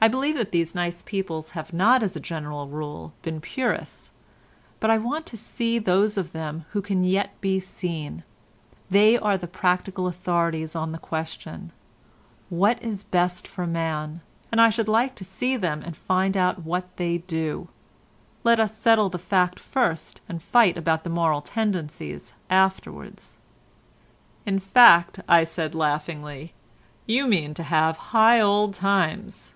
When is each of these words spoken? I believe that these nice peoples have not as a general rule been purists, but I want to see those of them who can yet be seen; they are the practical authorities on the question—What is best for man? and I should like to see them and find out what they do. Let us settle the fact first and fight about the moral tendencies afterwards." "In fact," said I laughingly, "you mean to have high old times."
I 0.00 0.06
believe 0.06 0.36
that 0.36 0.52
these 0.52 0.76
nice 0.76 1.02
peoples 1.02 1.50
have 1.50 1.72
not 1.72 2.04
as 2.04 2.14
a 2.14 2.20
general 2.20 2.68
rule 2.68 3.12
been 3.22 3.40
purists, 3.40 4.12
but 4.78 4.90
I 4.92 4.96
want 4.96 5.26
to 5.26 5.36
see 5.36 5.80
those 5.80 6.16
of 6.16 6.30
them 6.30 6.64
who 6.70 6.80
can 6.80 7.02
yet 7.02 7.38
be 7.40 7.58
seen; 7.58 8.22
they 8.88 9.18
are 9.18 9.36
the 9.36 9.48
practical 9.48 10.06
authorities 10.06 10.76
on 10.76 10.92
the 10.92 10.98
question—What 11.00 12.80
is 12.80 13.02
best 13.02 13.48
for 13.48 13.66
man? 13.66 14.20
and 14.52 14.60
I 14.60 14.70
should 14.70 14.86
like 14.86 15.16
to 15.16 15.24
see 15.24 15.56
them 15.56 15.82
and 15.84 15.96
find 15.96 16.36
out 16.36 16.62
what 16.62 16.96
they 16.96 17.18
do. 17.18 17.66
Let 18.44 18.60
us 18.60 18.76
settle 18.76 19.08
the 19.08 19.18
fact 19.18 19.58
first 19.58 20.20
and 20.28 20.40
fight 20.40 20.78
about 20.78 21.02
the 21.02 21.10
moral 21.10 21.42
tendencies 21.42 22.32
afterwards." 22.48 23.38
"In 24.46 24.60
fact," 24.60 25.18
said 25.46 25.74
I 25.74 25.76
laughingly, 25.76 26.54
"you 27.04 27.26
mean 27.26 27.52
to 27.54 27.64
have 27.64 27.96
high 28.14 28.40
old 28.40 28.74
times." 28.74 29.54